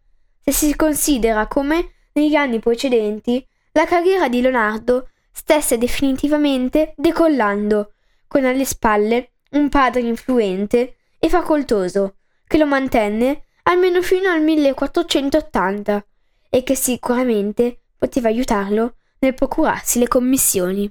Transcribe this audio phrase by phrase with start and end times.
[0.45, 7.95] se si considera come, negli anni precedenti, la carriera di Leonardo stesse definitivamente decollando,
[8.29, 12.17] con alle spalle un padre influente e facoltoso,
[12.47, 16.07] che lo mantenne almeno fino al 1480
[16.51, 20.91] e che sicuramente poteva aiutarlo nel procurarsi le commissioni.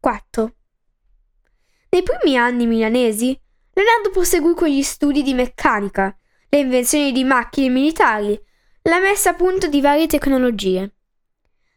[0.00, 0.54] 4.
[1.90, 3.38] Nei primi anni milanesi,
[3.72, 6.16] Leonardo proseguì con gli studi di meccanica,
[6.48, 8.40] le invenzioni di macchine militari,
[8.82, 10.94] la messa a punto di varie tecnologie.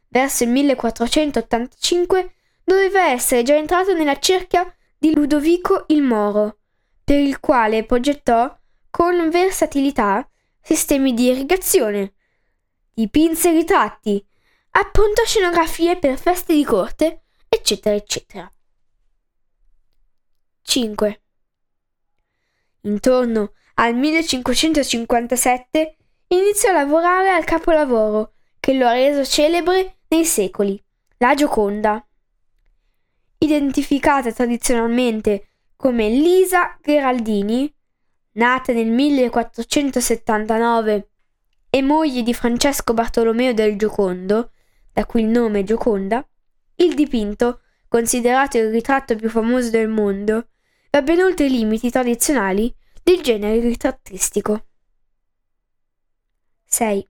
[0.07, 2.33] Verso il 1485
[2.63, 6.59] doveva essere già entrato nella cerchia di Ludovico il Moro,
[7.03, 8.57] per il quale progettò
[8.89, 10.27] con versatilità
[10.61, 12.13] sistemi di irrigazione,
[12.93, 14.25] dipinse ritratti,
[14.71, 18.51] appuntò scenografie per feste di corte, eccetera, eccetera.
[20.61, 21.21] 5.
[22.81, 25.95] Intorno al 1557
[26.27, 30.79] iniziò a lavorare al capolavoro che lo ha reso celebre nei secoli,
[31.17, 32.05] la Gioconda.
[33.37, 37.73] Identificata tradizionalmente come Lisa Gheraldini,
[38.33, 41.09] nata nel 1479
[41.69, 44.51] e moglie di Francesco Bartolomeo del Giocondo,
[44.99, 46.27] da cui il nome Gioconda,
[46.75, 50.49] il dipinto, considerato il ritratto più famoso del mondo,
[50.91, 54.65] va ben oltre i limiti tradizionali del genere ritrattistico.
[56.65, 57.07] 6.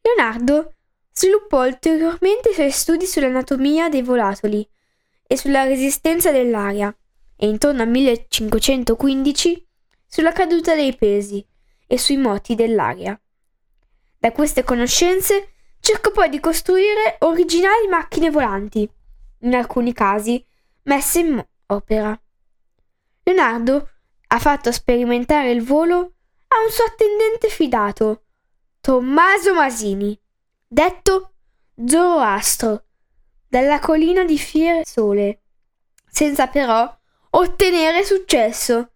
[0.00, 0.74] Leonardo
[1.12, 4.64] sviluppò ulteriormente i suoi studi sull'anatomia dei volatili
[5.26, 6.96] e sulla resistenza dell'aria
[7.34, 9.66] e intorno al 1515
[10.06, 11.44] sulla caduta dei pesi
[11.88, 13.20] e sui moti dell'aria.
[14.20, 18.88] Da queste conoscenze cercò poi di costruire originali macchine volanti,
[19.40, 20.44] in alcuni casi
[20.82, 22.18] messe in opera.
[23.22, 23.88] Leonardo
[24.28, 25.96] ha fatto sperimentare il volo
[26.48, 28.22] a un suo attendente fidato,
[28.80, 30.18] Tommaso Masini,
[30.66, 31.32] detto
[31.84, 32.84] Zoroastro,
[33.46, 35.42] dalla collina di Fiesole,
[36.10, 36.96] senza però
[37.30, 38.92] ottenere successo.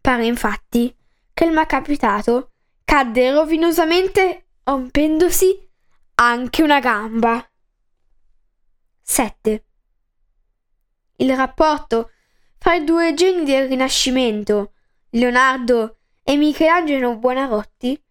[0.00, 0.94] Pare infatti
[1.34, 2.52] che il malcapitato
[2.84, 5.65] cadde rovinosamente rompendosi
[6.18, 7.46] anche una gamba.
[9.02, 9.64] 7.
[11.16, 12.10] Il rapporto
[12.58, 14.72] fra i due geni del Rinascimento,
[15.10, 18.02] Leonardo e Michelangelo Buonarroti,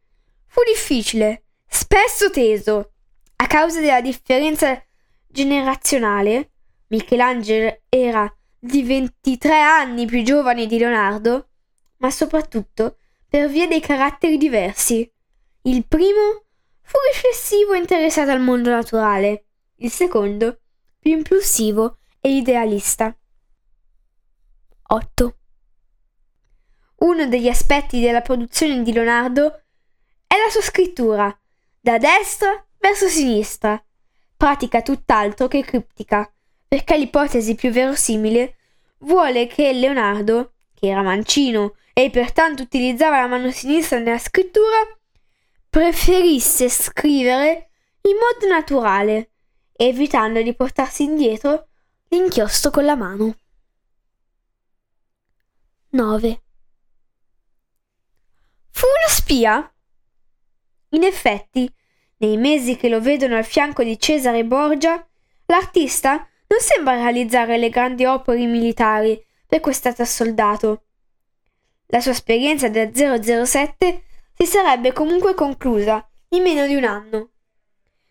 [0.46, 2.94] fu difficile, spesso teso,
[3.38, 4.81] a causa della differenza
[5.28, 6.52] generazionale.
[6.88, 11.50] Michelangelo era di 23 anni più giovane di Leonardo,
[11.98, 12.98] ma soprattutto
[13.28, 15.12] per via dei caratteri diversi.
[15.63, 16.44] Il primo
[16.86, 19.46] fu riflessivo e interessato al mondo naturale,
[19.78, 20.60] il secondo
[21.00, 23.16] più impulsivo e idealista.
[24.88, 25.38] 8.
[26.98, 29.64] Uno degli aspetti della produzione di Leonardo
[30.28, 31.36] è la sua scrittura,
[31.80, 33.84] da destra verso sinistra,
[34.38, 36.31] pratica tutt'altro che criptica,
[36.68, 38.58] perché l'ipotesi più verosimile
[39.00, 44.78] vuole che Leonardo, che era mancino e pertanto utilizzava la mano sinistra nella scrittura,
[45.75, 47.69] preferisse scrivere
[48.04, 49.31] in modo naturale,
[49.74, 51.68] evitando di portarsi indietro
[52.07, 53.36] l'inchiostro con la mano.
[55.89, 56.44] 9.
[58.69, 59.75] Fu uno spia?
[60.92, 61.69] In effetti,
[62.19, 65.06] nei mesi che lo vedono al fianco di Cesare Borgia,
[65.48, 70.86] l'artista non sembra realizzare le grandi opere militari per cui è stato assoldato.
[71.88, 74.04] La sua esperienza da 007
[74.38, 77.32] si sarebbe comunque conclusa in meno di un anno.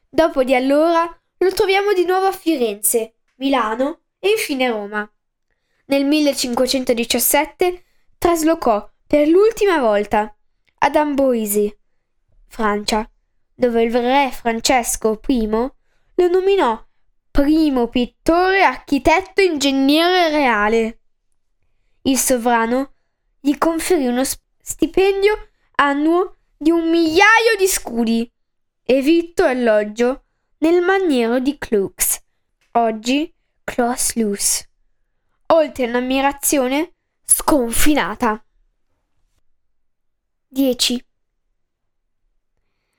[0.08, 1.04] Dopo di allora
[1.38, 5.08] lo troviamo di nuovo a Firenze, Milano e infine Roma.
[5.86, 7.84] Nel 1517
[8.16, 10.34] traslocò per l'ultima volta
[10.78, 11.78] ad Amboise,
[12.48, 13.08] Francia,
[13.54, 16.82] dove il re Francesco I lo nominò
[17.30, 21.00] primo pittore, architetto ingegnere reale.
[22.02, 22.94] Il sovrano
[23.40, 24.22] gli conferì uno
[24.62, 28.30] stipendio annuo di un migliaio di scudi
[28.82, 30.24] e vitto alloggio
[30.58, 32.20] nel maniero di Klux,
[32.72, 33.32] oggi
[33.64, 34.66] Klaus Luz,
[35.46, 36.92] oltre un'ammirazione
[37.24, 38.44] sconfinata.
[40.48, 41.06] 10.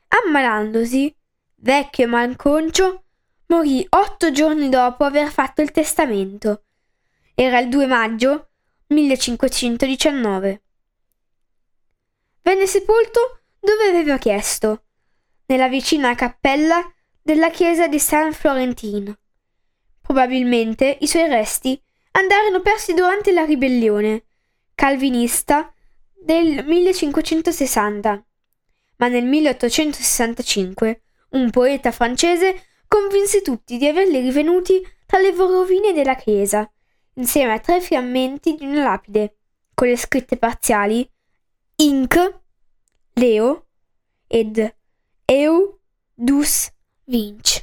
[0.07, 1.15] Ammalandosi,
[1.55, 3.03] vecchio e malconcio,
[3.47, 6.65] morì otto giorni dopo aver fatto il testamento.
[7.33, 8.49] Era il 2 maggio
[8.87, 10.64] 1519.
[12.45, 14.83] Venne sepolto dove aveva chiesto,
[15.47, 16.79] nella vicina cappella
[17.19, 19.17] della chiesa di San Florentino.
[19.99, 21.81] Probabilmente i suoi resti
[22.11, 24.25] andarono persi durante la ribellione
[24.75, 25.73] calvinista
[26.13, 28.25] del 1560,
[28.97, 36.15] ma nel 1865 un poeta francese convinse tutti di averli rivenuti tra le rovine della
[36.15, 36.71] chiesa,
[37.15, 39.37] insieme a tre frammenti di una lapide,
[39.73, 41.09] con le scritte parziali
[41.77, 42.15] Inc.
[43.15, 43.67] Leo
[44.27, 44.75] ed
[45.27, 45.79] Eu
[46.13, 46.71] Dus
[47.03, 47.61] Vinci.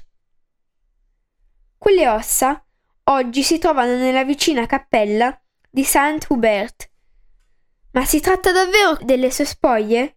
[1.79, 2.63] Quelle ossa
[3.05, 6.91] oggi si trovano nella vicina cappella di Saint Hubert.
[7.93, 10.17] Ma si tratta davvero delle sue spoglie?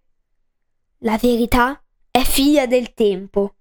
[1.00, 1.82] La verità
[2.12, 3.56] è figlia del tempo,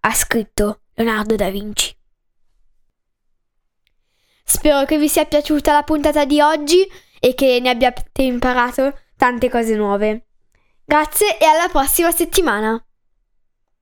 [0.00, 1.96] ha scritto Leonardo da Vinci.
[4.44, 6.86] Spero che vi sia piaciuta la puntata di oggi
[7.18, 10.26] e che ne abbiate imparato tante cose nuove.
[10.84, 12.78] Grazie e alla prossima settimana!